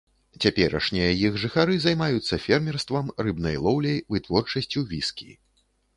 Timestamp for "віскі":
4.95-5.31